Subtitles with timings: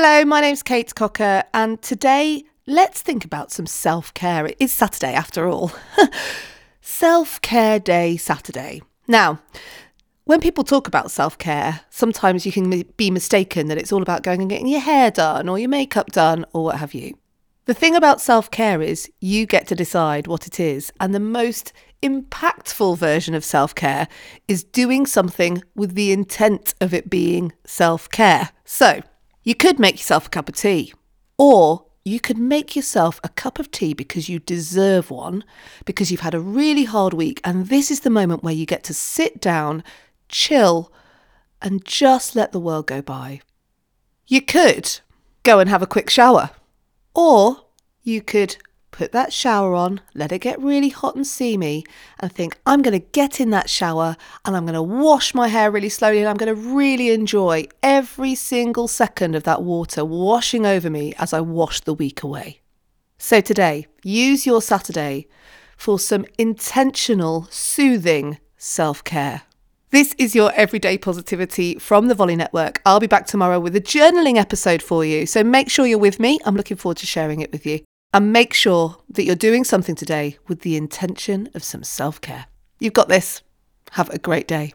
[0.00, 4.46] Hello, my name's Kate Cocker, and today let's think about some self care.
[4.46, 5.72] It is Saturday after all.
[6.80, 8.80] self care day Saturday.
[9.08, 9.40] Now,
[10.22, 14.22] when people talk about self care, sometimes you can be mistaken that it's all about
[14.22, 17.18] going and getting your hair done or your makeup done or what have you.
[17.64, 21.18] The thing about self care is you get to decide what it is, and the
[21.18, 21.72] most
[22.04, 24.06] impactful version of self care
[24.46, 28.50] is doing something with the intent of it being self care.
[28.64, 29.02] So,
[29.48, 30.92] you could make yourself a cup of tea,
[31.38, 35.42] or you could make yourself a cup of tea because you deserve one,
[35.86, 38.84] because you've had a really hard week, and this is the moment where you get
[38.84, 39.82] to sit down,
[40.28, 40.92] chill,
[41.62, 43.40] and just let the world go by.
[44.26, 45.00] You could
[45.44, 46.50] go and have a quick shower,
[47.14, 47.64] or
[48.02, 48.58] you could
[48.98, 51.84] put that shower on, let it get really hot and steamy,
[52.18, 55.46] and think, I'm going to get in that shower and I'm going to wash my
[55.46, 60.04] hair really slowly and I'm going to really enjoy every single second of that water
[60.04, 62.60] washing over me as I wash the week away.
[63.18, 65.28] So today, use your Saturday
[65.76, 69.42] for some intentional, soothing self care.
[69.90, 72.82] This is your everyday positivity from the Volley Network.
[72.84, 76.18] I'll be back tomorrow with a journaling episode for you, so make sure you're with
[76.18, 76.40] me.
[76.44, 79.94] I'm looking forward to sharing it with you and make sure that you're doing something
[79.94, 82.46] today with the intention of some self care.
[82.80, 83.42] You've got this.
[83.92, 84.72] Have a great day.